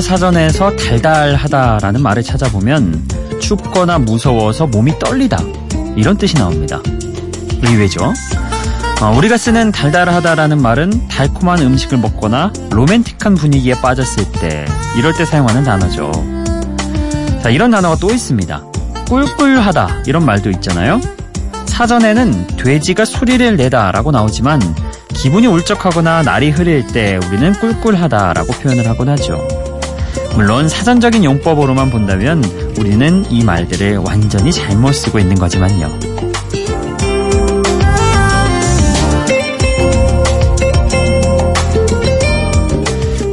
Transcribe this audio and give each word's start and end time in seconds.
사전에서 0.00 0.76
달달하다라는 0.76 2.02
말을 2.02 2.22
찾아보면 2.22 3.08
춥거나 3.40 3.98
무서워서 3.98 4.66
몸이 4.66 4.98
떨리다 4.98 5.38
이런 5.96 6.16
뜻이 6.16 6.34
나옵니다. 6.34 6.80
의외죠? 7.62 8.12
어, 9.02 9.16
우리가 9.16 9.36
쓰는 9.36 9.72
달달하다라는 9.72 10.62
말은 10.62 11.08
달콤한 11.08 11.60
음식을 11.60 11.98
먹거나 11.98 12.52
로맨틱한 12.70 13.34
분위기에 13.34 13.74
빠졌을 13.80 14.24
때 14.32 14.64
이럴 14.96 15.12
때 15.14 15.24
사용하는 15.24 15.64
단어죠. 15.64 16.12
자, 17.42 17.50
이런 17.50 17.70
단어가 17.70 17.96
또 17.96 18.10
있습니다. 18.10 18.62
꿀꿀하다 19.08 20.04
이런 20.06 20.24
말도 20.24 20.50
있잖아요. 20.50 21.00
사전에는 21.66 22.46
돼지가 22.56 23.04
소리를 23.04 23.56
내다라고 23.56 24.10
나오지만 24.10 24.60
기분이 25.08 25.46
울적하거나 25.46 26.22
날이 26.22 26.50
흐릴 26.50 26.86
때 26.86 27.18
우리는 27.26 27.52
꿀꿀하다라고 27.54 28.52
표현을 28.54 28.88
하곤 28.88 29.08
하죠. 29.10 29.63
물론 30.34 30.68
사전적인 30.68 31.22
용법으로만 31.22 31.90
본다면 31.90 32.42
우리는 32.78 33.24
이 33.30 33.44
말들을 33.44 33.98
완전히 33.98 34.52
잘못 34.52 34.92
쓰고 34.92 35.20
있는 35.20 35.36
거지만요. 35.36 36.14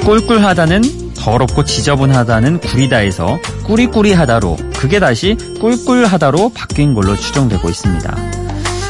꿀꿀하다는 0.06 1.14
더럽고 1.16 1.64
지저분하다는 1.64 2.60
구리다에서 2.60 3.40
꾸리꾸리하다로 3.64 4.58
그게 4.76 5.00
다시 5.00 5.38
꿀꿀하다로 5.60 6.52
바뀐 6.54 6.94
걸로 6.94 7.16
추정되고 7.16 7.70
있습니다. 7.70 8.18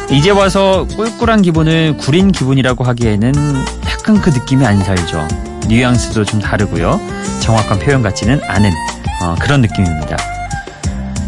이제 0.10 0.32
와서 0.32 0.86
꿀꿀한 0.96 1.42
기분을 1.42 1.98
구린 1.98 2.32
기분이라고 2.32 2.84
하기에는 2.84 3.34
약간 3.88 4.20
그 4.20 4.30
느낌이 4.30 4.66
안 4.66 4.84
살죠. 4.84 5.51
뉘앙스도 5.68 6.26
좀 6.26 6.40
다르고요. 6.40 7.00
정확한 7.42 7.80
표현 7.80 8.02
같지는 8.02 8.42
않은 8.44 8.72
어, 9.24 9.36
그런 9.40 9.62
느낌입니다. 9.62 10.18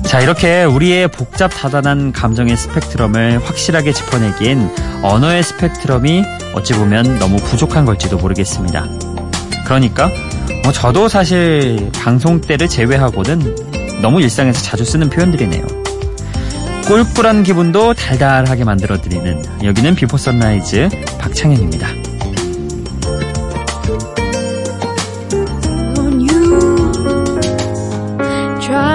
자, 0.03 0.20
이렇게 0.20 0.64
우리의 0.64 1.08
복잡 1.08 1.48
다단한 1.48 2.12
감정의 2.12 2.56
스펙트럼을 2.56 3.44
확실하게 3.44 3.94
짚어내기엔 3.94 4.75
언어의 5.02 5.42
스펙트럼이 5.42 6.23
어찌 6.53 6.73
보면 6.73 7.17
너무 7.17 7.38
부족한 7.38 7.86
걸지도 7.86 8.17
모르겠습니다. 8.17 8.86
그러니까 9.66 10.09
뭐 10.64 10.72
저도 10.72 11.08
사실 11.08 11.90
방송 11.94 12.40
때를 12.42 12.68
제외하고는 12.68 14.02
너무 14.02 14.22
일상에서 14.22 14.62
자주 14.62 14.86
쓰는 14.86 15.09
표현들이네요. 15.09 15.66
꿀꿀한 16.86 17.44
기분도 17.44 17.94
달달하게 17.94 18.66
만들어드리는 18.66 19.64
여기는 19.64 19.95
비포 19.95 20.18
선라이즈 20.18 20.90
박창현입니다. 21.18 22.12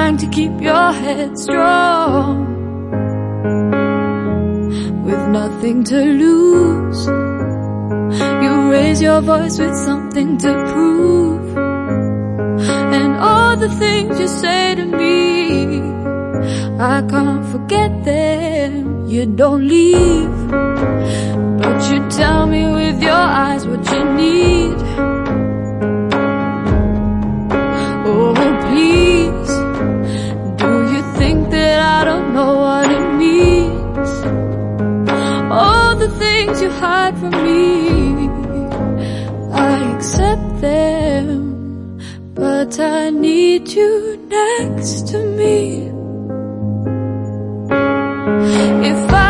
Trying 0.09 0.17
to 0.17 0.27
keep 0.29 0.59
your 0.63 0.93
head 0.93 1.39
strong 1.39 2.47
with 5.05 5.29
nothing 5.29 5.85
to 5.85 5.97
lose. 5.97 7.07
You 8.43 8.71
raise 8.71 9.03
your 9.03 9.21
voice 9.21 9.59
with 9.59 9.77
something 9.85 10.39
to 10.39 10.51
prove. 10.73 11.59
And 12.97 13.17
all 13.17 13.55
the 13.59 13.69
things 13.69 14.19
you 14.19 14.29
say 14.29 14.77
to 14.77 14.87
me, 14.87 15.83
I 16.81 17.03
can't 17.03 17.45
forget 17.53 18.03
them. 18.03 19.07
You 19.07 19.27
don't 19.27 19.69
leave. 19.69 20.49
But 21.61 21.79
you 21.91 22.09
tell 22.09 22.47
me 22.47 22.65
with 22.65 23.03
your 23.03 23.25
eyes 23.45 23.67
what 23.67 23.85
you 23.93 24.05
need. 24.15 25.18
Know 32.39 32.55
what 32.65 32.87
it 32.99 33.07
means? 33.25 34.11
All 35.61 35.97
the 36.05 36.11
things 36.23 36.63
you 36.63 36.71
hide 36.71 37.17
from 37.19 37.35
me, 37.47 37.61
I 39.67 39.73
accept 39.95 40.47
them. 40.61 41.99
But 42.35 42.79
I 42.79 43.11
need 43.11 43.65
you 43.79 43.93
next 44.37 45.09
to 45.11 45.19
me. 45.39 45.91
If 48.91 49.13
I. 49.13 49.29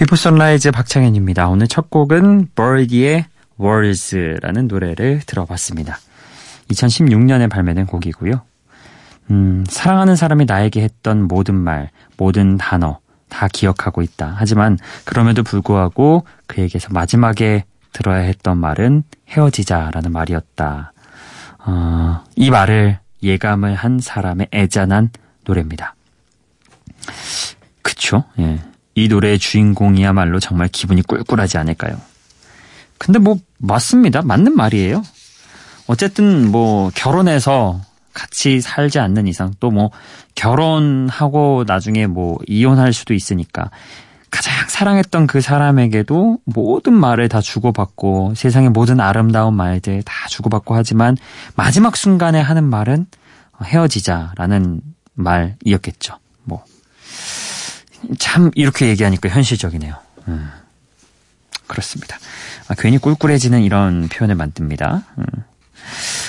비포 0.00 0.16
선라이즈 0.16 0.70
박창현입니다. 0.70 1.50
오늘 1.50 1.68
첫 1.68 1.90
곡은 1.90 2.52
버디의 2.54 3.26
Words라는 3.60 4.68
노래를 4.68 5.20
들어봤습니다. 5.26 5.98
2016년에 6.70 7.50
발매된 7.50 7.86
곡이고요. 7.86 8.42
음, 9.30 9.64
사랑하는 9.68 10.16
사람이 10.16 10.46
나에게 10.46 10.82
했던 10.82 11.28
모든 11.28 11.54
말, 11.54 11.90
모든 12.16 12.56
단어 12.56 12.98
다 13.28 13.48
기억하고 13.48 14.02
있다. 14.02 14.34
하지만 14.36 14.78
그럼에도 15.04 15.42
불구하고 15.42 16.24
그에게서 16.46 16.88
마지막에 16.92 17.64
들어야 17.92 18.18
했던 18.18 18.58
말은 18.58 19.04
헤어지자라는 19.28 20.12
말이었다. 20.12 20.92
어, 21.66 22.24
이 22.36 22.50
말을 22.50 22.98
예감을 23.22 23.74
한 23.74 24.00
사람의 24.00 24.48
애잔한 24.52 25.10
노래입니다. 25.44 25.94
그쵸? 27.82 28.24
예. 28.38 28.58
이 28.94 29.08
노래의 29.08 29.38
주인공이야말로 29.38 30.40
정말 30.40 30.68
기분이 30.68 31.02
꿀꿀하지 31.02 31.58
않을까요? 31.58 31.96
근데 33.00 33.18
뭐 33.18 33.38
맞습니다. 33.58 34.20
맞는 34.22 34.54
말이에요. 34.54 35.02
어쨌든 35.86 36.50
뭐 36.52 36.90
결혼해서 36.94 37.80
같이 38.12 38.60
살지 38.60 38.98
않는 38.98 39.26
이상 39.26 39.54
또 39.58 39.70
뭐 39.70 39.90
결혼하고 40.34 41.64
나중에 41.66 42.06
뭐 42.06 42.38
이혼할 42.46 42.92
수도 42.92 43.14
있으니까 43.14 43.70
가장 44.30 44.52
사랑했던 44.68 45.26
그 45.26 45.40
사람에게도 45.40 46.38
모든 46.44 46.92
말을 46.92 47.28
다 47.28 47.40
주고받고 47.40 48.34
세상의 48.36 48.68
모든 48.70 49.00
아름다운 49.00 49.54
말들 49.54 50.02
다 50.02 50.12
주고받고 50.28 50.74
하지만 50.76 51.16
마지막 51.56 51.96
순간에 51.96 52.40
하는 52.40 52.64
말은 52.64 53.06
헤어지자라는 53.64 54.82
말이었겠죠. 55.14 56.18
뭐 56.44 56.62
참 58.18 58.50
이렇게 58.54 58.88
얘기하니까 58.88 59.28
현실적이네요. 59.28 59.94
음, 60.28 60.50
그렇습니다. 61.66 62.16
아, 62.70 62.74
괜히 62.78 62.98
꿀꿀해지는 62.98 63.62
이런 63.62 64.08
표현을 64.08 64.36
만듭니다. 64.36 65.02
음. 65.18 65.24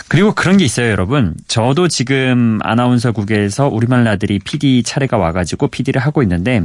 그리고 0.08 0.34
그런 0.34 0.58
게 0.58 0.66
있어요, 0.66 0.90
여러분. 0.90 1.36
저도 1.48 1.88
지금 1.88 2.58
아나운서국에서 2.64 3.68
우리말 3.68 4.04
나들이 4.04 4.40
PD 4.40 4.82
차례가 4.82 5.18
와가지고 5.18 5.68
PD를 5.68 6.02
하고 6.02 6.24
있는데 6.24 6.64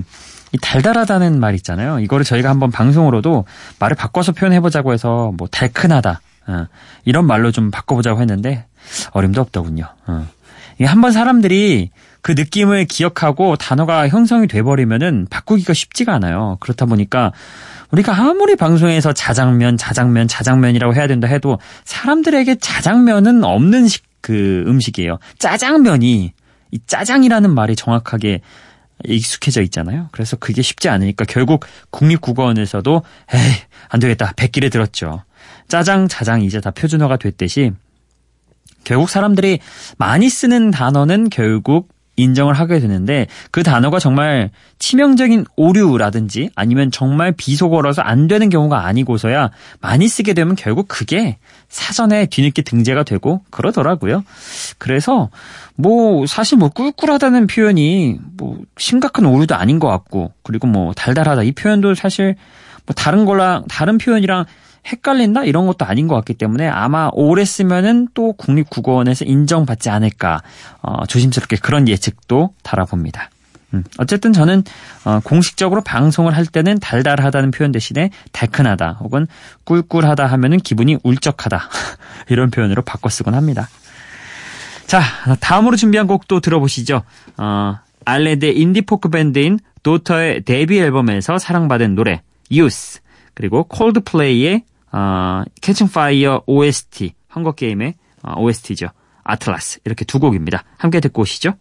이 0.53 0.59
달달하다는 0.63 1.39
말 1.41 1.55
있잖아요. 1.57 2.01
이거를 2.01 2.25
저희가 2.25 2.49
한번 2.49 2.71
방송으로도 2.71 3.45
말을 3.79 3.97
바꿔서 3.97 4.33
표현해보자고 4.33 4.95
해서 4.95 5.33
뭐 5.37 5.47
달큰하다 5.47 6.21
어, 6.47 6.67
이런 7.05 7.27
말로 7.27 7.53
좀 7.53 7.71
바꿔보자고 7.71 8.21
했는데 8.21 8.65
어림도 9.13 9.43
없더군요. 9.43 9.85
어. 10.07 10.27
이게 10.77 10.87
한번 10.87 11.13
사람들이 11.13 11.91
그 12.23 12.33
느낌을 12.33 12.87
기억하고 12.87 13.57
단어가 13.57 14.09
형성이 14.09 14.47
돼버리면은 14.47 15.27
바꾸기가 15.29 15.75
쉽지가 15.75 16.15
않아요. 16.15 16.57
그렇다 16.61 16.87
보니까 16.87 17.33
우리가 17.91 18.17
아무리 18.17 18.57
방송에서 18.57 19.13
자장면, 19.13 19.77
자장면, 19.77 20.29
자장면이라고 20.29 20.95
해야 20.95 21.07
된다 21.07 21.29
해도 21.29 21.59
사람들에게 21.85 22.57
자장면은 22.57 23.45
없는 23.45 23.89
식, 23.89 24.05
그 24.21 24.65
음식이에요. 24.67 25.19
짜장면이 25.39 26.33
이 26.73 26.79
짜장이라는 26.87 27.55
말이 27.55 27.77
정확하게 27.77 28.41
익숙해져 29.05 29.63
있잖아요. 29.63 30.09
그래서 30.11 30.37
그게 30.37 30.63
쉽지 30.63 30.89
않으니까 30.89 31.25
결국 31.27 31.65
국립국어원에서도 31.91 33.03
에이 33.33 33.41
안 33.89 34.01
되겠다 34.01 34.33
백기를 34.37 34.71
들었죠. 34.71 35.23
짜장, 35.69 36.09
자장 36.09 36.43
이제 36.43 36.61
다 36.61 36.71
표준어가 36.71 37.19
됐듯이 37.19 37.73
결국 38.85 39.11
사람들이 39.11 39.61
많이 39.99 40.29
쓰는 40.29 40.71
단어는 40.71 41.29
결국 41.31 41.89
인정을 42.17 42.55
하게 42.55 42.81
되는데 42.81 43.27
그 43.51 43.63
단어가 43.63 43.99
정말 43.99 44.51
치명적인 44.79 45.45
오류라든지 45.57 46.51
아니면 46.55 46.91
정말 46.91 47.33
비속어라서 47.33 48.03
안 48.03 48.27
되는 48.27 48.49
경우가 48.49 48.87
아니고서야 48.87 49.51
많이 49.81 50.09
쓰게 50.09 50.33
되면 50.33 50.57
결국 50.57 50.87
그게 50.89 51.39
사전에 51.69 52.27
뒤늦게 52.27 52.63
등재가 52.63 53.03
되고 53.05 53.43
그러더라고요. 53.51 54.25
그래서 54.79 55.31
뭐 55.75 56.27
사실 56.27 56.59
뭐 56.59 56.69
꿀꿀하다는 56.71 57.47
표현이 57.47 58.19
뭐 58.37 58.59
심각한 58.79 59.27
오류도 59.27 59.55
아닌 59.55 59.79
것 59.79 59.89
같고 59.89 60.33
그리고 60.43 60.67
뭐 60.67 60.93
달달하다 60.95 61.43
이 61.43 61.53
표현도 61.53 61.95
사실 61.95 62.37
뭐 62.87 62.95
다른 62.95 63.25
거랑 63.25 63.65
다른 63.69 63.99
표현이랑 63.99 64.47
헷갈린다 64.87 65.45
이런 65.45 65.67
것도 65.67 65.85
아닌 65.85 66.09
것 66.09 66.15
같기 66.17 66.35
때문에 66.35 66.69
아마 66.69 67.11
오래 67.13 67.45
쓰면은 67.45 68.09
또 68.15 68.33
국립국어원에서 68.33 69.25
인정받지 69.25 69.91
않을까 69.91 70.43
어, 70.83 71.07
조심스럽게 71.07 71.57
그런 71.57 71.89
예측도 71.89 72.55
달아봅니다. 72.63 73.31
음, 73.75 73.85
어쨌든 73.99 74.33
저는 74.33 74.63
어, 75.05 75.21
공식적으로 75.25 75.81
방송을 75.81 76.37
할 76.37 76.47
때는 76.47 76.79
달달하다는 76.79 77.51
표현 77.51 77.73
대신에 77.73 78.11
달큰하다 78.33 78.99
혹은 79.01 79.27
꿀꿀하다 79.65 80.27
하면은 80.27 80.59
기분이 80.59 80.99
울적하다 81.03 81.69
이런 82.31 82.51
표현으로 82.51 82.83
바꿔 82.83 83.09
쓰곤 83.09 83.35
합니다. 83.35 83.69
자 84.87 85.03
다음으로 85.41 85.77
준비한 85.77 86.07
곡도 86.07 86.41
들어보시죠. 86.41 87.03
어, 87.39 87.79
아일랜드 88.05 88.47
인디포크 88.47 89.09
밴드인 89.09 89.59
도터의 89.83 90.43
데뷔 90.43 90.79
앨범에서 90.79 91.39
사랑받은 91.39 91.97
노래 91.97 92.23
유스 92.51 93.01
그리고 93.35 93.65
콜드플레이의 93.65 94.63
어, 94.97 95.45
Catching 95.61 95.89
Fire 95.89 96.43
OST 96.47 97.13
헝거 97.35 97.53
게임의 97.53 97.95
어, 98.23 98.41
OST죠. 98.41 98.89
아틀라스 99.25 99.81
이렇게 99.85 100.07
두 100.07 100.19
곡입니다. 100.19 100.65
함께 100.79 101.01
듣고 101.01 101.23
오시죠. 101.23 101.55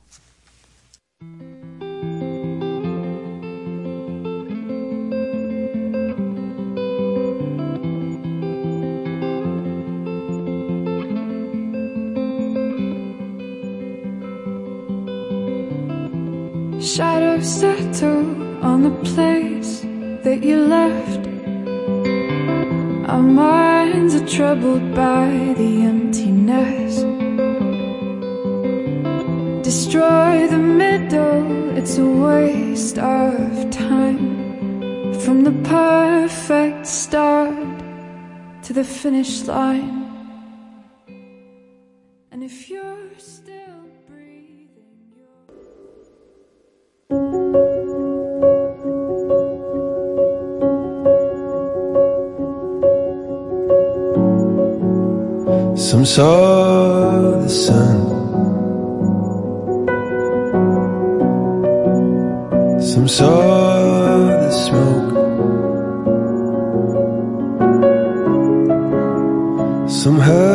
Shadows 16.80 17.46
settle 17.46 18.24
on 18.64 18.84
the 18.84 18.92
place 19.04 19.82
that 20.24 20.46
you 20.46 20.68
left. 20.68 21.25
Our 23.16 23.22
minds 23.22 24.14
are 24.14 24.28
troubled 24.28 24.94
by 24.94 25.54
the 25.56 25.84
emptiness. 25.84 26.98
Destroy 29.64 30.48
the 30.48 30.58
middle, 30.58 31.78
it's 31.78 31.98
a 31.98 32.06
waste 32.06 32.98
of 32.98 33.70
time. 33.70 35.14
From 35.22 35.46
the 35.46 35.54
perfect 35.64 36.86
start 36.86 37.56
to 38.64 38.74
the 38.74 38.84
finish 38.84 39.44
line. 39.44 40.05
Some 56.06 56.14
saw 56.14 57.40
the 57.42 57.50
sun. 57.50 57.98
Some 62.80 63.08
saw 63.08 64.28
the 64.28 64.52
smoke. 64.52 65.10
Some 69.90 70.20
heard 70.20 70.55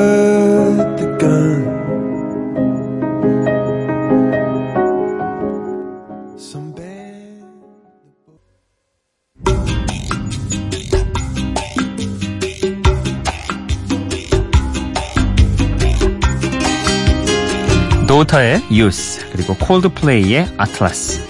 노타의 18.31 18.63
유스 18.71 19.29
그리고 19.33 19.57
콜드플레이의 19.57 20.55
Atlas 20.57 21.27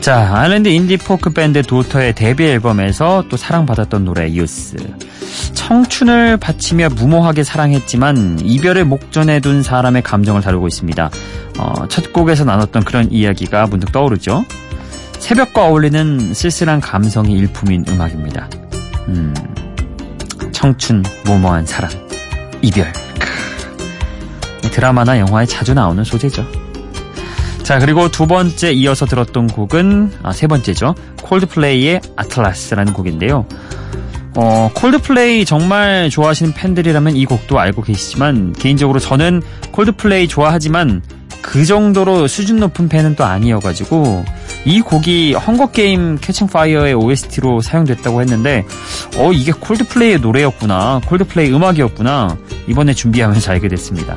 자 0.00 0.34
아일랜드 0.34 0.68
인디 0.68 0.96
포크 0.96 1.30
밴드 1.30 1.60
도터의 1.60 2.14
데뷔 2.14 2.46
앨범에서 2.46 3.24
또 3.28 3.36
사랑받았던 3.36 4.06
노래 4.06 4.32
유스. 4.32 4.76
청춘을 5.52 6.38
바치며 6.38 6.88
무모하게 6.90 7.44
사랑했지만 7.44 8.38
이별의 8.42 8.84
목전에 8.84 9.40
둔 9.40 9.62
사람의 9.62 10.02
감정을 10.02 10.40
다루고 10.40 10.68
있습니다. 10.68 11.10
어, 11.58 11.88
첫 11.88 12.14
곡에서 12.14 12.44
나눴던 12.44 12.84
그런 12.84 13.12
이야기가 13.12 13.66
문득 13.66 13.92
떠오르죠. 13.92 14.46
새벽과 15.18 15.66
어울리는 15.66 16.32
쓸쓸한 16.32 16.80
감성이 16.80 17.34
일품인 17.34 17.84
음악입니다. 17.88 18.48
음, 19.08 19.34
청춘 20.52 21.04
무모한 21.24 21.66
사랑 21.66 21.90
이별 22.62 22.90
드라마나 24.78 25.18
영화에 25.18 25.44
자주 25.44 25.74
나오는 25.74 26.04
소재죠. 26.04 26.46
자, 27.64 27.80
그리고 27.80 28.08
두 28.08 28.28
번째 28.28 28.70
이어서 28.70 29.06
들었던 29.06 29.48
곡은, 29.48 30.12
아, 30.22 30.32
세 30.32 30.46
번째죠. 30.46 30.94
콜드플레이의 31.20 32.00
Atlas라는 32.14 32.92
곡인데요. 32.92 33.44
어, 34.36 34.70
콜드플레이 34.72 35.44
정말 35.44 36.08
좋아하시는 36.10 36.52
팬들이라면 36.54 37.16
이 37.16 37.26
곡도 37.26 37.58
알고 37.58 37.82
계시지만, 37.82 38.52
개인적으로 38.52 39.00
저는 39.00 39.42
콜드플레이 39.72 40.28
좋아하지만, 40.28 41.02
그 41.42 41.64
정도로 41.64 42.28
수준 42.28 42.60
높은 42.60 42.88
팬은 42.88 43.16
또 43.16 43.24
아니어가지고, 43.24 44.24
이 44.64 44.80
곡이 44.80 45.34
헝거게임 45.34 46.18
Catching 46.20 46.46
Fire의 46.46 46.94
OST로 46.94 47.62
사용됐다고 47.62 48.20
했는데, 48.20 48.64
어, 49.16 49.32
이게 49.32 49.50
콜드플레이의 49.50 50.20
노래였구나. 50.20 51.00
콜드플레이 51.04 51.52
음악이었구나. 51.52 52.36
이번에 52.68 52.94
준비하면서 52.94 53.50
알게 53.50 53.66
됐습니다. 53.66 54.16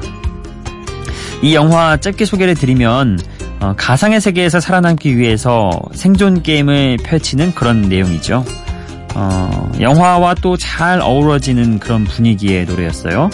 이 1.41 1.55
영화 1.55 1.97
짧게 1.97 2.25
소개를 2.25 2.55
드리면 2.55 3.19
어, 3.59 3.73
가상의 3.77 4.21
세계에서 4.21 4.59
살아남기 4.59 5.17
위해서 5.17 5.71
생존 5.93 6.43
게임을 6.43 6.97
펼치는 7.03 7.53
그런 7.53 7.81
내용이죠. 7.83 8.45
어, 9.15 9.71
영화와 9.79 10.35
또 10.35 10.55
잘 10.57 11.01
어우러지는 11.01 11.79
그런 11.79 12.03
분위기의 12.05 12.65
노래였어요. 12.65 13.29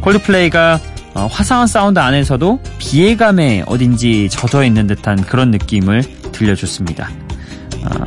콜드플레이가 0.00 0.80
어, 1.14 1.26
화사한 1.30 1.66
사운드 1.66 1.98
안에서도 1.98 2.60
비애감에 2.78 3.64
어딘지 3.66 4.28
젖어 4.30 4.64
있는 4.64 4.86
듯한 4.86 5.22
그런 5.22 5.50
느낌을 5.50 6.02
들려줬습니다. 6.32 7.08
어, 7.84 8.04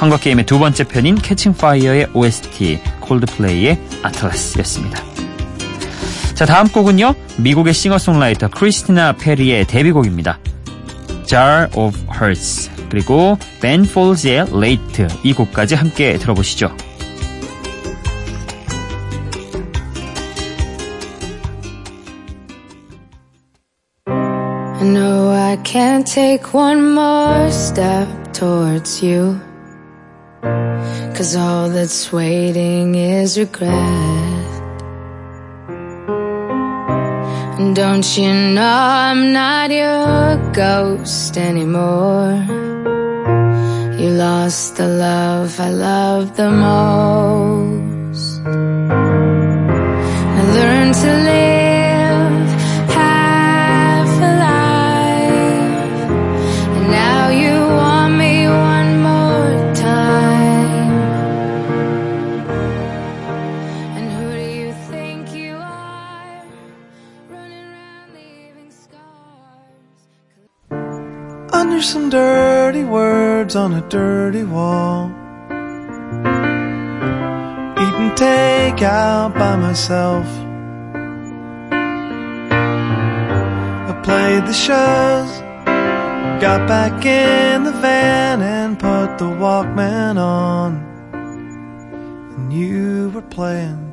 헝거게임의 0.00 0.46
두 0.46 0.58
번째 0.58 0.84
편인 0.84 1.16
Catching 1.16 1.54
Fire의 1.54 2.08
OST 2.14 2.80
콜드플레이의 3.00 3.78
Atlas였습니다. 4.02 5.09
자, 6.40 6.46
다음 6.46 6.68
곡은요. 6.68 7.14
미국의 7.36 7.74
싱어송라이터 7.74 8.48
크리스티나 8.48 9.12
페리의 9.12 9.66
데뷔곡입니다. 9.66 10.38
Jar 11.26 11.68
of 11.76 11.98
Hearts 12.10 12.70
그리고 12.88 13.36
Ben 13.60 13.84
Folds의 13.84 14.46
Late 14.50 15.06
이 15.22 15.34
곡까지 15.34 15.74
함께 15.74 16.16
들어보시죠. 16.16 16.74
I 24.06 24.14
know 24.80 25.34
I 25.34 25.58
can't 25.62 26.06
take 26.06 26.54
one 26.54 26.80
more 26.94 27.48
step 27.48 28.08
towards 28.32 29.04
you. 29.04 29.38
Cause 31.14 31.36
all 31.36 31.68
that's 31.68 32.10
waiting 32.10 32.94
is 32.94 33.38
regret. 33.38 34.39
Don't 37.82 38.18
you 38.18 38.30
know 38.34 38.78
I'm 39.08 39.32
not 39.32 39.70
your 39.70 40.52
ghost 40.52 41.38
anymore? 41.38 42.44
You 43.98 44.10
lost 44.10 44.76
the 44.76 44.86
love 44.86 45.58
I 45.58 45.70
loved 45.70 46.36
the 46.36 46.50
most. 46.50 48.42
I 50.38 50.42
learned 50.56 50.94
to 50.94 51.10
live 51.24 51.49
Under 71.70 71.82
some 71.84 72.10
dirty 72.10 72.82
words 72.82 73.54
on 73.54 73.72
a 73.74 73.80
dirty 73.88 74.42
wall. 74.42 75.06
Eating 77.84 78.10
takeout 78.16 79.34
by 79.34 79.54
myself. 79.54 80.26
I 83.88 84.00
played 84.02 84.46
the 84.46 84.52
shows, 84.52 85.30
got 86.42 86.66
back 86.66 87.06
in 87.06 87.62
the 87.62 87.70
van 87.70 88.42
and 88.42 88.76
put 88.76 89.18
the 89.18 89.26
Walkman 89.26 90.16
on. 90.18 90.74
And 92.34 92.52
you 92.52 93.10
were 93.14 93.22
playing. 93.22 93.86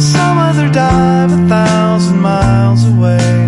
Some 0.00 0.38
other 0.38 0.70
dive 0.72 1.30
a 1.30 1.46
thousand 1.46 2.20
miles 2.22 2.86
away. 2.88 3.39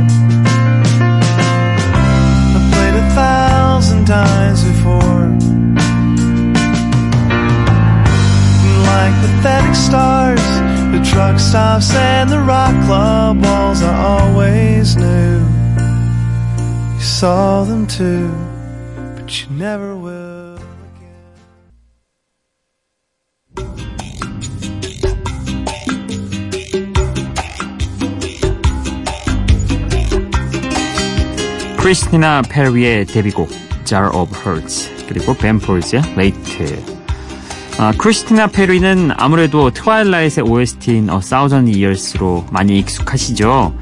truck 11.17 11.39
stops 11.39 11.93
and 11.95 12.29
the 12.29 12.39
rock 12.39 12.75
club 12.85 13.43
walls 13.43 13.81
are 13.81 13.95
always 13.95 14.95
new. 14.95 15.39
You 16.95 17.01
saw 17.01 17.63
them 17.63 17.87
too, 17.87 18.29
but 19.15 19.27
you 19.41 19.47
never 19.55 19.95
will. 19.95 20.59
크리스티나 31.77 32.41
페리의 32.43 33.05
데뷔곡 33.05 33.49
Jar 33.85 34.13
of 34.13 34.29
Hearts 34.43 34.91
그리고 35.07 35.33
벤폴즈의 35.33 36.01
Late 36.17 36.43
아, 37.82 37.92
크리스티나 37.98 38.46
페리는 38.46 39.10
아무래도 39.16 39.72
트와일라이트의 39.72 40.48
OST인 40.48 41.10
A 41.10 41.18
Thousand 41.18 41.68
Years로 41.68 42.46
많이 42.52 42.78
익숙하시죠. 42.78 43.74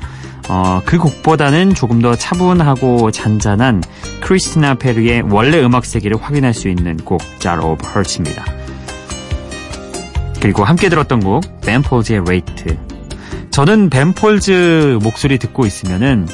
어, 0.48 0.80
그 0.86 0.96
곡보다는 0.96 1.74
조금 1.74 2.00
더 2.00 2.14
차분하고 2.14 3.10
잔잔한 3.10 3.82
크리스티나 4.22 4.76
페리의 4.76 5.24
원래 5.28 5.62
음악 5.62 5.84
세계를 5.84 6.16
확인할 6.16 6.54
수 6.54 6.70
있는 6.70 6.96
곡 6.96 7.20
Jar 7.40 7.62
of 7.62 7.86
Hearts입니다. 7.86 8.42
그리고 10.40 10.64
함께 10.64 10.88
들었던 10.88 11.20
곡 11.20 11.60
벤폴즈의 11.60 12.20
Late 12.20 12.78
저는 13.50 13.90
벤폴즈 13.90 15.00
목소리 15.02 15.36
듣고 15.36 15.66
있으면은 15.66 16.26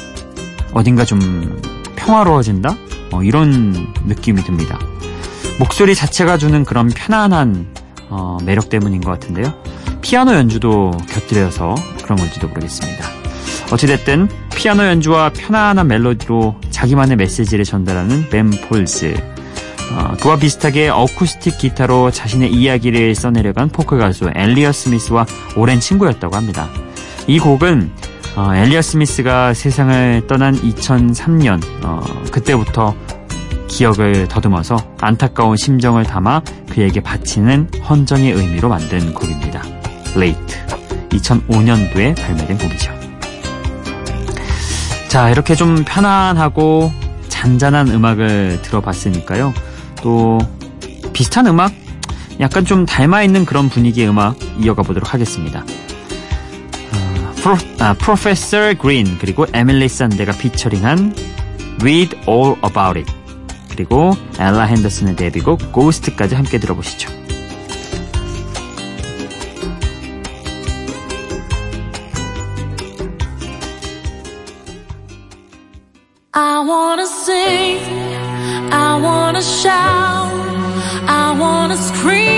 어딘가 0.71 1.03
좀 1.03 1.61
평화로워진다? 1.97 2.77
어, 3.11 3.23
이런 3.23 3.93
느낌이 4.05 4.41
듭니다. 4.43 4.79
목소리 5.59 5.95
자체가 5.95 6.37
주는 6.37 6.63
그런 6.63 6.89
편안한 6.89 7.67
어, 8.09 8.37
매력 8.43 8.69
때문인 8.69 9.01
것 9.01 9.11
같은데요. 9.11 9.53
피아노 10.01 10.33
연주도 10.33 10.91
곁들여서 11.09 11.75
그런 12.03 12.17
건지도 12.17 12.47
모르겠습니다. 12.47 13.05
어찌됐든 13.71 14.29
피아노 14.55 14.85
연주와 14.85 15.31
편안한 15.33 15.87
멜로디로 15.87 16.61
자기만의 16.69 17.17
메시지를 17.17 17.65
전달하는 17.65 18.29
벤 18.29 18.51
폴스. 18.51 19.15
어, 19.93 20.15
그와 20.21 20.37
비슷하게 20.37 20.89
어쿠스틱 20.89 21.57
기타로 21.57 22.11
자신의 22.11 22.53
이야기를 22.53 23.15
써내려간 23.15 23.69
포크 23.69 23.97
가수 23.97 24.29
엘리어 24.35 24.71
스미스와 24.71 25.25
오랜 25.55 25.79
친구였다고 25.79 26.35
합니다. 26.35 26.69
이 27.25 27.39
곡은 27.39 27.91
어, 28.35 28.53
엘리어 28.53 28.81
스미스가 28.81 29.53
세상을 29.55 30.27
떠난 30.27 30.55
2003년 30.55 31.61
어, 31.83 32.03
그때부터 32.31 32.95
기억을 33.67 34.27
더듬어서 34.27 34.77
안타까운 34.99 35.57
심정을 35.57 36.03
담아 36.03 36.41
그에게 36.69 37.01
바치는 37.01 37.69
헌정의 37.87 38.31
의미로 38.31 38.69
만든 38.69 39.13
곡입니다. 39.13 39.61
Late 40.15 40.57
2005년도에 41.09 42.15
발매된 42.15 42.57
곡이죠. 42.57 42.91
자 45.07 45.29
이렇게 45.29 45.55
좀 45.55 45.83
편안하고 45.85 46.91
잔잔한 47.27 47.89
음악을 47.89 48.61
들어봤으니까요. 48.61 49.53
또 50.01 50.37
비슷한 51.13 51.47
음악 51.47 51.71
약간 52.39 52.65
좀 52.65 52.85
닮아있는 52.85 53.45
그런 53.45 53.69
분위기의 53.69 54.09
음악 54.09 54.37
이어가 54.59 54.83
보도록 54.83 55.13
하겠습니다. 55.13 55.63
프로, 57.37 57.57
아, 57.79 57.93
프로페서 57.93 58.75
그린 58.79 59.17
그리고 59.19 59.45
에밀리 59.53 59.87
산데가 59.87 60.33
피처링한 60.33 61.15
Read 61.79 62.17
All 62.27 62.55
About 62.63 62.99
It 62.99 63.16
그리고 63.77 64.13
엘라 64.39 64.63
핸더슨의 64.63 65.15
데뷔곡 65.15 65.71
고스트까지 65.71 66.33
함께 66.33 66.57
들어보시죠. 66.57 67.15
I 78.69 78.99
wanna 78.99 79.41
shout, 79.41 80.31
I 81.07 81.35
wanna 81.39 81.77
scream 81.77 82.36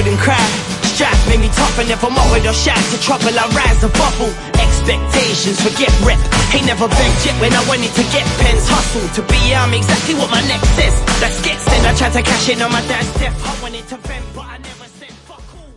suffered 0.00 0.10
and 0.10 0.18
cried. 0.20 0.52
Strife 0.84 1.28
made 1.28 1.40
me 1.40 1.48
tough 1.48 1.78
and 1.78 1.88
never 1.88 2.10
mothered 2.10 2.46
or 2.46 2.52
shy 2.52 2.74
to 2.74 3.00
trouble. 3.00 3.32
I 3.32 3.46
rise 3.56 3.82
above 3.84 4.20
all 4.20 4.34
expectations, 4.60 5.60
forget 5.60 5.92
rep. 6.04 6.18
Ain't 6.54 6.66
never 6.66 6.88
begged 6.88 7.24
yet 7.24 7.40
when 7.40 7.52
I 7.52 7.62
wanted 7.68 7.92
to 7.94 8.02
get 8.12 8.26
pens. 8.40 8.68
Hustle 8.68 9.08
to 9.16 9.22
be 9.28 9.54
I'm 9.54 9.72
exactly 9.74 10.14
what 10.14 10.30
my 10.30 10.42
next 10.48 10.72
is. 10.78 10.94
Let's 11.20 11.40
get 11.44 11.58
then 11.60 11.86
I 11.86 11.94
tried 11.94 12.12
to 12.12 12.22
cash 12.22 12.48
in 12.48 12.62
on 12.62 12.72
my 12.72 12.82
dad's 12.86 13.12
death. 13.18 13.36
I 13.44 13.62
wanted 13.62 13.86
to 13.88 13.96
vent, 13.96 14.24
but 14.34 14.44
I 14.44 14.58
never 14.58 14.88
said 14.98 15.12
fuck 15.28 15.44
all. 15.56 15.72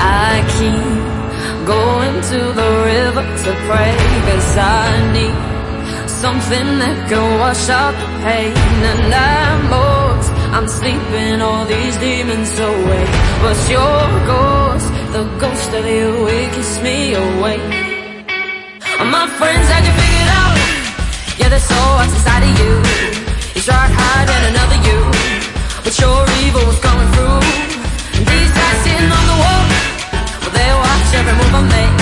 I 0.00 0.44
keep 0.56 1.66
going 1.66 2.16
to 2.32 2.40
the 2.60 2.70
river 2.88 3.24
to 3.44 3.50
pray 3.68 3.92
Cause 4.24 4.56
I 4.56 5.12
need 5.12 5.36
something 6.08 6.68
that 6.80 7.08
can 7.08 7.38
wash 7.38 7.68
out 7.68 7.92
the 7.92 8.08
pain 8.24 8.54
And 8.92 9.12
I'm 9.12 9.87
I'm 10.56 10.66
sleeping 10.66 11.40
all 11.40 11.64
these 11.66 11.96
demons 11.98 12.52
away. 12.58 13.04
But 13.44 13.58
your 13.68 14.00
ghost, 14.32 14.88
the 15.12 15.24
ghost 15.38 15.70
of 15.78 15.84
you, 15.84 16.26
it 16.26 16.52
keeps 16.54 16.80
me 16.82 17.14
awake. 17.14 17.68
My 19.14 19.26
friends 19.38 19.66
had 19.72 19.82
you 19.88 19.94
figured 20.00 20.30
out? 20.40 20.56
Yeah, 21.38 21.48
there's 21.52 21.62
so 21.62 21.80
what's 21.96 22.14
inside 22.16 22.44
of 22.48 22.54
you. 22.60 22.72
You 23.54 23.60
tried 23.60 23.92
hiding 23.92 24.44
another 24.52 24.78
you. 24.88 25.00
But 25.84 25.94
your 26.00 26.20
evil 26.42 26.64
was 26.64 26.78
coming 26.80 27.08
through 27.14 27.40
these 28.28 28.50
guys 28.58 28.78
sitting 28.84 29.12
on 29.18 29.24
the 29.30 29.36
wall 29.42 29.64
Well, 30.42 30.52
they 30.52 30.70
watch 30.82 31.08
every 31.14 31.34
move 31.40 31.54
I 31.54 31.62
make. 31.76 31.96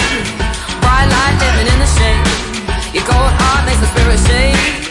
Bright 0.82 1.08
light 1.12 1.36
living 1.42 1.68
in 1.72 1.78
the 1.84 1.90
shade. 1.98 2.94
Your 2.94 3.04
cold 3.10 3.32
heart 3.38 3.62
makes 3.66 3.80
my 3.82 3.88
spirit 3.92 4.20
shake 4.26 4.85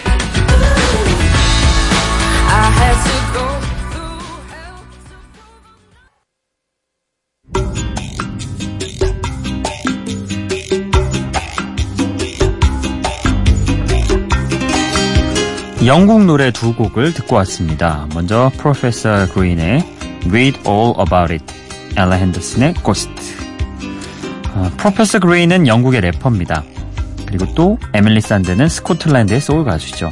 영국 15.86 16.26
노래 16.26 16.50
두 16.50 16.74
곡을 16.74 17.14
듣고 17.14 17.36
왔습니다. 17.36 18.08
먼저 18.16 18.52
프로페서 18.58 19.32
그린의 19.34 19.84
Read 20.28 20.60
All 20.68 20.96
About 21.00 21.32
It, 21.32 21.46
엘라 21.96 22.16
핸더슨의 22.16 22.74
Ghost. 22.84 23.12
어, 24.56 24.72
프로페서 24.78 25.20
그린은 25.20 25.68
영국의 25.68 26.02
래퍼입니다. 26.02 26.64
그리고 27.28 27.46
또 27.54 27.78
에밀리 27.94 28.20
산드는 28.20 28.68
스코틀랜드의 28.68 29.40
소울 29.40 29.64
가수죠. 29.64 30.12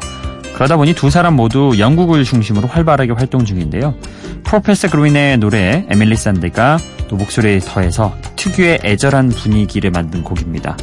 그러다 0.53 0.77
보니 0.77 0.94
두 0.94 1.10
사람 1.10 1.36
모두 1.36 1.74
영국을 1.80 2.24
중심으로 2.24 2.68
활발하게 2.68 3.13
활동 3.13 3.44
중인데요. 3.44 3.96
프로페서 4.44 4.92
그린의 4.92 5.39
노래에 5.39 5.88
에밀리 5.89 6.15
산드가 6.15 6.77
또 7.08 7.15
목소리에 7.15 7.58
더해서 7.60 8.15
특유의 8.36 8.82
애절한 8.84 9.30
분위기를 9.30 9.89
만든 9.89 10.24
곡입니다. 10.24 10.77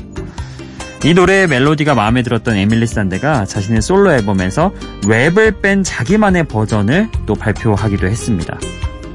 이 1.03 1.15
노래의 1.15 1.47
멜로디가 1.47 1.95
마음에 1.95 2.23
들었던 2.23 2.57
에밀리 2.57 2.87
산데가 2.87 3.47
자신의 3.47 3.81
솔로 3.81 4.13
앨범에서 4.13 4.73
랩을 5.03 5.63
뺀 5.63 5.83
자기만의 5.83 6.45
버전을 6.45 7.09
또 7.25 7.35
발표하기도 7.35 8.07
했습니다. 8.07 8.59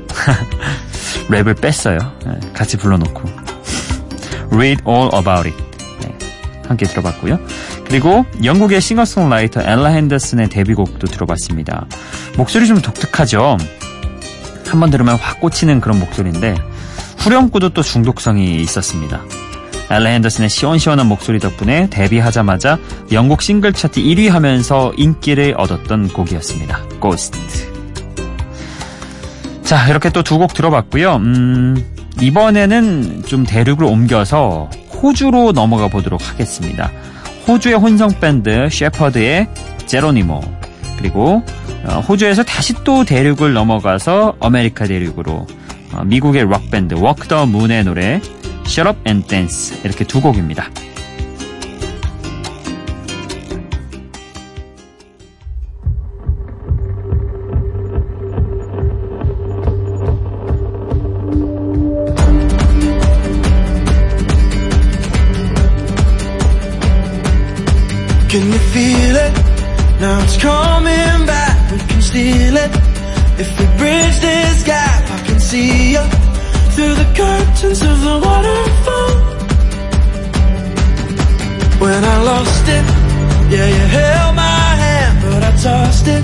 랩을 1.29 1.61
뺐어요. 1.61 1.99
네, 2.25 2.39
같이 2.53 2.77
불러놓고. 2.77 3.29
Read 4.51 4.81
All 4.87 5.11
About 5.13 5.47
It. 5.47 5.55
네, 6.01 6.17
함께 6.67 6.87
들어봤고요. 6.87 7.39
그리고 7.85 8.25
영국의 8.43 8.81
싱어송라이터 8.81 9.61
엘라 9.61 9.89
핸더슨의 9.89 10.49
데뷔곡도 10.49 11.05
들어봤습니다. 11.05 11.85
목소리 12.35 12.65
좀 12.65 12.81
독특하죠? 12.81 13.57
한번 14.67 14.89
들으면 14.89 15.17
확 15.17 15.39
꽂히는 15.39 15.81
그런 15.81 15.99
목소리인데 15.99 16.55
후렴구도 17.19 17.69
또 17.69 17.83
중독성이 17.83 18.59
있었습니다. 18.61 19.21
엘라 19.89 20.09
핸더슨의 20.09 20.49
시원시원한 20.49 21.07
목소리 21.07 21.39
덕분에 21.39 21.89
데뷔하자마자 21.89 22.79
영국 23.11 23.41
싱글 23.41 23.71
차트 23.73 24.01
1위 24.01 24.29
하면서 24.29 24.91
인기를 24.97 25.53
얻었던 25.57 26.07
곡이었습니다. 26.09 26.79
Ghost. 27.01 27.37
자, 29.63 29.87
이렇게 29.89 30.09
또 30.09 30.21
두 30.23 30.37
곡 30.37 30.53
들어봤고요. 30.53 31.15
음, 31.17 31.83
이번에는 32.21 33.23
좀 33.25 33.45
대륙을 33.45 33.83
옮겨서 33.83 34.69
호주로 35.01 35.51
넘어가 35.51 35.87
보도록 35.87 36.27
하겠습니다. 36.29 36.91
호주의 37.47 37.75
혼성 37.75 38.09
밴드 38.19 38.69
셰퍼드의 38.71 39.47
제로니모 39.85 40.41
그리고 40.97 41.43
어, 41.83 41.99
호주에서 41.99 42.43
다시 42.43 42.73
또 42.83 43.03
대륙을 43.05 43.53
넘어가서 43.53 44.37
아메리카 44.39 44.85
대륙으로 44.85 45.45
어, 45.93 46.03
미국의 46.05 46.43
록 46.45 46.71
밴드 46.71 46.95
워크 46.95 47.27
더 47.27 47.45
문의 47.45 47.83
노래 47.83 48.19
Shut 48.65 48.87
Up 48.89 48.99
and 49.07 49.27
Dance 49.27 49.79
이렇게 49.83 50.03
두 50.03 50.21
곡입니다. 50.21 50.69
Lost 82.35 82.67
it, 82.67 82.85
yeah, 83.53 83.67
you 83.75 83.85
held 83.97 84.35
my 84.35 84.67
hand, 84.83 85.15
but 85.23 85.41
I 85.49 85.51
tossed 85.63 86.07
it. 86.15 86.23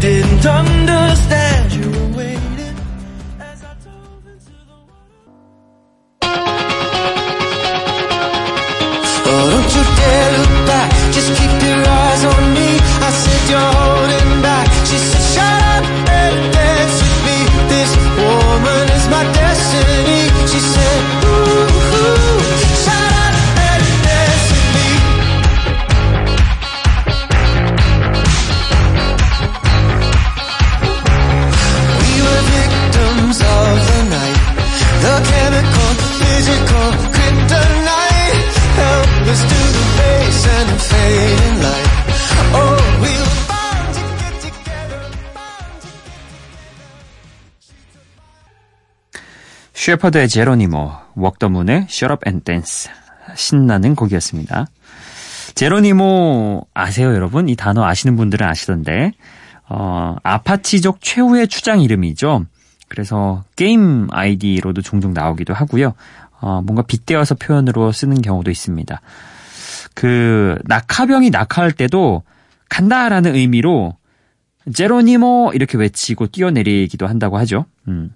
Didn't 0.00 0.44
understand 0.44 1.72
you 1.78 1.86
were 1.96 2.10
waiting 2.18 2.76
as 3.40 3.58
I 3.70 3.72
dove 3.84 4.26
into 4.32 4.56
the 4.70 4.78
water. 4.90 5.20
Oh, 9.30 9.44
don't 9.52 9.70
you 9.76 9.84
dare 9.98 10.30
look 10.36 10.54
back. 10.70 10.90
Just 11.16 11.30
keep 11.38 11.54
your 11.68 11.80
eyes 12.00 12.22
on 12.32 12.42
me. 12.56 12.68
I 13.06 13.10
said 13.22 13.42
you're 13.52 13.87
쉐퍼드의 49.88 50.28
제로니모, 50.28 50.92
웍더문의 51.14 51.86
Shut 51.88 52.12
Up 52.12 52.28
and 52.28 52.44
Dance 52.44 52.90
신나는 53.34 53.94
곡이었습니다. 53.94 54.66
제로니모 55.54 56.66
아세요 56.74 57.14
여러분? 57.14 57.48
이 57.48 57.56
단어 57.56 57.86
아시는 57.86 58.14
분들은 58.14 58.46
아시던데 58.46 59.12
어, 59.66 60.16
아파치족 60.22 61.00
최후의 61.00 61.48
추장 61.48 61.80
이름이죠. 61.80 62.44
그래서 62.88 63.44
게임 63.56 64.08
아이디로도 64.10 64.82
종종 64.82 65.14
나오기도 65.14 65.54
하고요. 65.54 65.94
어, 66.42 66.60
뭔가 66.60 66.82
빗대어서 66.82 67.36
표현으로 67.36 67.90
쓰는 67.90 68.20
경우도 68.20 68.50
있습니다. 68.50 69.00
그 69.94 70.58
낙하병이 70.66 71.30
낙하할 71.30 71.72
때도 71.72 72.24
간다라는 72.68 73.34
의미로 73.34 73.96
제로니모 74.70 75.52
이렇게 75.54 75.78
외치고 75.78 76.26
뛰어내리기도 76.26 77.06
한다고 77.06 77.38
하죠. 77.38 77.64
음. 77.88 78.12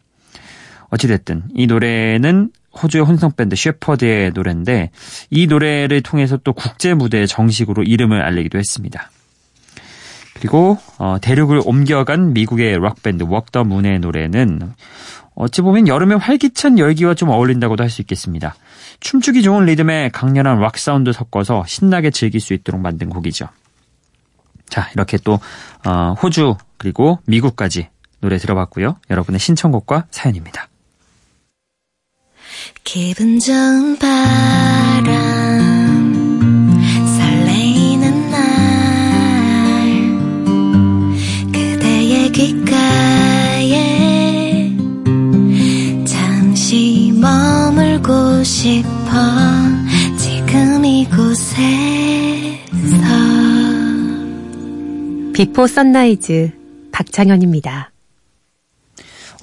어찌됐든 0.93 1.45
이 1.55 1.67
노래는 1.67 2.51
호주의 2.81 3.05
혼성밴드 3.05 3.57
셰퍼드의 3.57 4.33
노래인데 4.33 4.91
이 5.31 5.47
노래를 5.47 6.03
통해서 6.03 6.37
또 6.39 6.53
국제 6.53 6.95
무대에 6.95 7.27
정식으로 7.27 7.83
이름을 7.83 8.23
알리기도 8.23 8.59
했습니다. 8.59 9.11
그리고 10.35 10.79
어, 10.99 11.17
대륙을 11.21 11.63
옮겨간 11.65 12.33
미국의 12.33 12.77
록밴드 12.79 13.25
웍더 13.25 13.65
문의 13.65 13.99
노래는 14.01 14.73
어찌 15.35 15.63
보면 15.63 15.89
여름의 15.89 16.19
활기찬 16.19 16.79
열기와 16.79 17.15
좀 17.15 17.31
어울린다고도 17.31 17.83
할 17.83 17.91
수 17.91 18.03
있겠습니다. 18.03 18.55
춤추기 19.01 19.43
좋은 19.43 19.65
리듬에 19.65 20.11
강렬한 20.11 20.61
락 20.61 20.79
사운드 20.79 21.13
섞어서 21.13 21.65
신나게 21.67 22.11
즐길 22.11 22.41
수 22.41 22.55
있도록 22.55 22.81
만든 22.81 23.09
곡이죠. 23.09 23.49
자 24.69 24.89
이렇게 24.95 25.19
또 25.25 25.41
어, 25.87 26.15
호주 26.23 26.57
그리고 26.77 27.19
미국까지 27.27 27.89
노래 28.21 28.39
들어봤고요. 28.39 28.97
여러분의 29.11 29.39
신청곡과 29.39 30.07
사연입니다. 30.11 30.69
기분 32.85 33.39
좋은 33.39 33.97
바람 33.99 35.13
설레이는 37.19 38.31
날 38.31 38.41
그대의 41.53 42.33
귓가에 42.33 43.73
잠시 46.05 47.13
머물고 47.15 48.43
싶어 48.45 49.11
지금 50.19 50.85
이곳에서 50.85 51.33
비포 55.33 55.67
선라이즈 55.67 56.51
박창현입니다. 56.93 57.91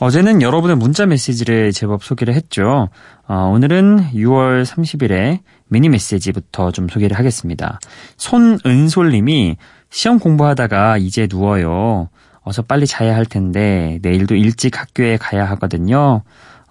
어제는 0.01 0.41
여러분의 0.41 0.77
문자 0.77 1.05
메시지를 1.05 1.73
제법 1.73 2.03
소개를 2.03 2.33
했죠. 2.33 2.89
어, 3.29 3.51
오늘은 3.53 4.09
6월 4.13 4.65
30일에 4.65 5.41
미니 5.67 5.87
메시지부터 5.87 6.71
좀 6.71 6.89
소개를 6.89 7.15
하겠습니다. 7.15 7.79
손은솔님이 8.17 9.55
시험 9.91 10.17
공부하다가 10.17 10.97
이제 10.97 11.27
누워요. 11.29 12.09
어서 12.41 12.63
빨리 12.63 12.87
자야 12.87 13.15
할 13.15 13.27
텐데 13.27 13.99
내일도 14.01 14.33
일찍 14.33 14.79
학교에 14.79 15.17
가야 15.17 15.45
하거든요. 15.51 16.23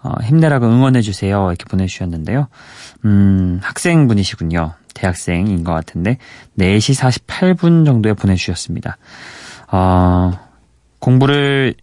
어, 0.02 0.12
힘내라고 0.24 0.66
응원해 0.66 1.00
주세요. 1.00 1.46
이렇게 1.46 1.64
보내주셨는데요. 1.64 2.48
음, 3.04 3.60
학생분이시군요. 3.62 4.72
대학생인 4.94 5.62
것 5.62 5.72
같은데 5.74 6.18
4시 6.58 7.22
48분 7.24 7.86
정도에 7.86 8.14
보내주셨습니다. 8.14 8.98
어, 9.70 10.32
공부를 10.98 11.76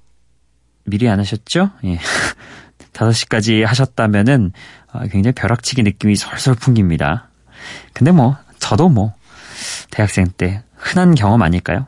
미리 0.83 1.07
안 1.07 1.21
하셨죠? 1.21 1.69
예. 1.85 1.97
5시까지 2.95 3.65
하셨다면은 3.65 4.51
어, 4.91 5.01
굉장히 5.11 5.33
벼락치기 5.33 5.83
느낌이 5.83 6.15
솔솔 6.15 6.55
풍깁니다. 6.55 7.29
근데 7.93 8.11
뭐 8.11 8.37
저도 8.59 8.89
뭐 8.89 9.13
대학생 9.91 10.27
때 10.37 10.63
흔한 10.75 11.15
경험 11.15 11.41
아닐까요? 11.41 11.87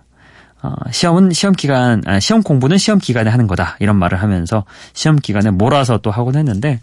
어, 0.61 0.73
시험은 0.91 1.31
시험 1.31 1.53
기간, 1.53 2.01
아, 2.05 2.19
시험 2.19 2.41
공부는 2.41 2.77
시험 2.77 2.99
기간에 2.99 3.29
하는 3.29 3.47
거다 3.47 3.77
이런 3.79 3.95
말을 3.95 4.21
하면서 4.21 4.65
시험 4.93 5.17
기간에 5.17 5.51
몰아서 5.51 5.99
또 5.99 6.11
하곤 6.11 6.35
했는데 6.35 6.79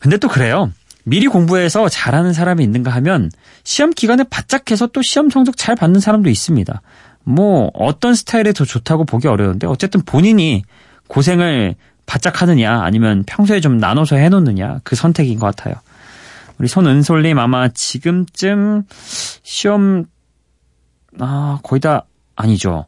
근데 0.00 0.16
또 0.16 0.28
그래요. 0.28 0.70
미리 1.04 1.26
공부해서 1.26 1.88
잘하는 1.88 2.34
사람이 2.34 2.62
있는가 2.62 2.90
하면 2.90 3.30
시험 3.64 3.90
기간에 3.90 4.24
바짝 4.24 4.70
해서 4.70 4.86
또 4.86 5.00
시험 5.00 5.30
성적 5.30 5.56
잘 5.56 5.74
받는 5.74 6.00
사람도 6.00 6.28
있습니다. 6.28 6.82
뭐 7.24 7.70
어떤 7.74 8.14
스타일이 8.14 8.52
더 8.52 8.64
좋다고 8.64 9.04
보기 9.04 9.26
어려운데 9.26 9.66
어쨌든 9.66 10.02
본인이 10.02 10.64
고생을 11.08 11.76
바짝 12.08 12.40
하느냐 12.40 12.80
아니면 12.82 13.22
평소에 13.26 13.60
좀 13.60 13.76
나눠서 13.76 14.16
해놓느냐 14.16 14.80
그 14.82 14.96
선택인 14.96 15.38
것 15.38 15.54
같아요. 15.54 15.74
우리 16.58 16.66
손은솔님 16.66 17.38
아마 17.38 17.68
지금쯤 17.68 18.84
시험 19.42 20.06
아 21.20 21.60
거의 21.62 21.80
다 21.80 22.06
아니죠. 22.34 22.86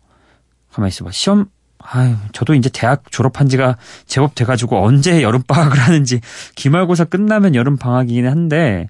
가만히 0.72 0.88
있어봐. 0.88 1.10
시험 1.12 1.46
아유 1.78 2.16
저도 2.32 2.54
이제 2.54 2.70
대학 2.72 3.10
졸업한 3.10 3.48
지가 3.48 3.76
제법 4.06 4.34
돼가지고 4.34 4.82
언제 4.84 5.22
여름 5.22 5.42
방학을 5.42 5.78
하는지 5.78 6.20
기말고사 6.54 7.04
끝나면 7.04 7.54
여름 7.54 7.76
방학이긴 7.76 8.26
한데 8.26 8.88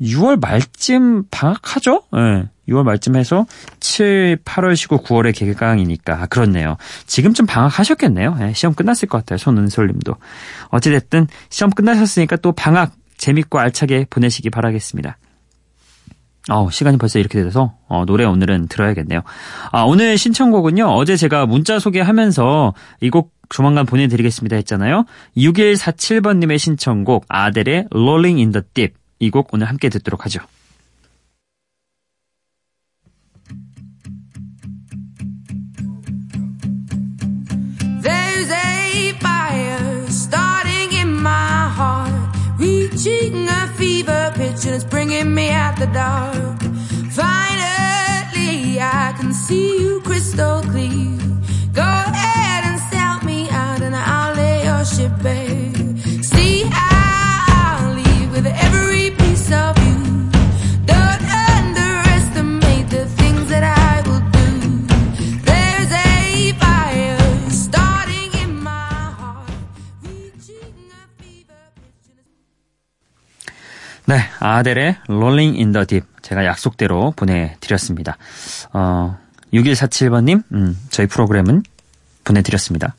6월 0.00 0.40
말쯤 0.40 1.24
방학하죠? 1.30 2.02
예. 2.16 2.20
네, 2.20 2.48
6월 2.70 2.84
말쯤 2.84 3.16
해서 3.16 3.46
7, 3.80 4.38
8월 4.44 4.76
쉬고 4.76 4.98
9월에 5.02 5.34
개강이니까 5.36 6.22
아, 6.22 6.26
그렇네요. 6.26 6.76
지금쯤 7.06 7.46
방학하셨겠네요. 7.46 8.36
네, 8.36 8.52
시험 8.54 8.74
끝났을 8.74 9.08
것 9.08 9.18
같아요. 9.18 9.38
손은솔님도. 9.38 10.14
어찌됐든 10.68 11.26
시험 11.50 11.70
끝나셨으니까 11.70 12.36
또 12.36 12.52
방학 12.52 12.92
재밌고 13.18 13.58
알차게 13.58 14.06
보내시기 14.08 14.50
바라겠습니다. 14.50 15.18
어, 16.48 16.70
시간이 16.70 16.96
벌써 16.96 17.18
이렇게 17.18 17.42
돼서 17.42 17.74
어, 17.86 18.04
노래 18.06 18.24
오늘은 18.24 18.68
들어야겠네요. 18.68 19.20
아, 19.72 19.82
오늘 19.82 20.16
신청곡은요. 20.16 20.86
어제 20.86 21.16
제가 21.16 21.46
문자 21.46 21.78
소개하면서 21.78 22.74
이 23.02 23.10
곡 23.10 23.32
조만간 23.50 23.84
보내드리겠습니다 23.84 24.54
했잖아요. 24.56 25.04
6147번님의 25.36 26.58
신청곡 26.58 27.26
아델의 27.28 27.88
Rolling 27.90 28.38
in 28.38 28.52
the 28.52 28.62
Deep 28.74 28.94
이 29.18 29.30
곡 29.30 29.52
오늘 29.52 29.68
함께 29.68 29.88
듣도록 29.88 30.24
하죠. 30.24 30.40
Out 45.22 45.76
the 45.78 45.86
dark. 45.86 46.62
Finally, 47.12 48.80
I 48.80 49.14
can 49.18 49.34
see 49.34 49.78
you 49.82 50.00
crystal 50.00 50.62
clear. 50.62 51.18
Go 51.74 51.82
ahead 51.82 52.64
and 52.64 52.80
sell 52.90 53.22
me 53.22 53.48
out, 53.50 53.82
and 53.82 53.94
I'll 53.94 54.34
lay 54.34 54.64
your 54.64 54.84
ship 54.84 55.12
bare. 55.22 55.49
네, 74.10 74.18
아델의 74.40 74.96
Rolling 75.08 75.56
in 75.56 75.70
the 75.70 75.86
Deep 75.86 76.04
제가 76.20 76.44
약속대로 76.44 77.12
보내드렸습니다. 77.14 78.16
어, 78.72 79.16
6147번님, 79.54 80.42
음, 80.52 80.76
저희 80.90 81.06
프로그램은 81.06 81.62
보내드렸습니다. 82.24 82.96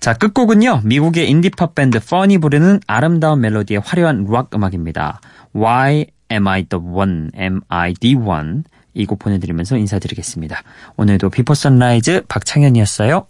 자, 0.00 0.14
끝곡은요, 0.14 0.80
미국의 0.84 1.28
인디팝 1.28 1.74
밴드 1.74 2.00
펀이 2.00 2.38
부르는 2.38 2.80
아름다운 2.86 3.42
멜로디의 3.42 3.82
화려한 3.84 4.26
락 4.30 4.54
음악입니다. 4.54 5.20
Why 5.54 6.06
am 6.32 6.48
I 6.48 6.62
the 6.62 6.82
one? 6.82 7.28
Am 7.38 7.60
I 7.68 7.92
the 8.00 8.16
one? 8.16 8.62
이 8.94 9.04
곡 9.04 9.18
보내드리면서 9.18 9.76
인사드리겠습니다. 9.76 10.62
오늘도 10.96 11.28
비포 11.28 11.52
선라이즈 11.52 12.22
박창현이었어요. 12.28 13.26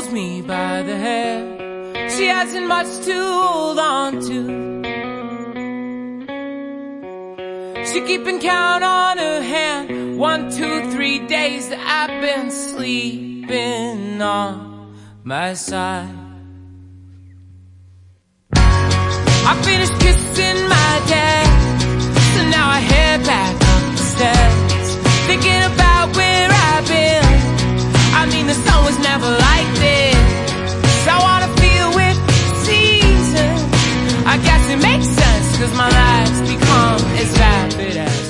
Pulls 0.00 0.12
me 0.12 0.40
by 0.40 0.82
the 0.82 0.96
hair, 0.96 2.08
she 2.08 2.26
hasn't 2.26 2.66
much 2.66 2.86
to 3.04 3.12
hold 3.12 3.78
on 3.78 4.12
to. 4.28 4.38
She 7.84 8.00
keeping 8.06 8.40
count 8.40 8.82
on 8.84 9.18
her 9.18 9.42
hand. 9.42 10.18
One, 10.18 10.50
two, 10.50 10.90
three 10.90 11.26
days 11.26 11.68
that 11.70 11.80
I've 11.80 12.20
been 12.22 12.50
sleeping 12.50 14.22
on 14.22 14.94
my 15.24 15.54
side. 15.54 16.08
I 18.54 19.52
finished 19.62 19.98
kissing 20.00 20.68
my 20.68 20.92
dad, 21.14 21.46
so 22.34 22.42
now 22.48 22.68
I 22.68 22.80
head 22.92 23.24
back 23.26 23.54
up 23.54 23.82
the 23.98 24.04
steps, 24.14 24.94
thinking 25.26 25.62
about 25.72 26.16
where 26.16 26.48
I've 26.50 26.88
been. 26.88 27.29
I 28.20 28.26
mean, 28.26 28.46
the 28.46 28.52
sun 28.52 28.84
was 28.84 28.98
never 28.98 29.24
like 29.24 29.70
this. 29.80 31.08
I 31.08 31.16
wanna 31.26 31.48
feel 31.56 31.88
with 32.00 32.18
seasons. 32.66 33.62
I 34.26 34.36
guess 34.44 34.62
it 34.68 34.76
makes 34.76 35.08
sense, 35.08 35.56
cause 35.56 35.72
my 35.74 35.88
life's 35.88 36.40
become 36.52 37.00
as 37.16 37.30
vapid 37.38 37.96
as. 37.96 38.29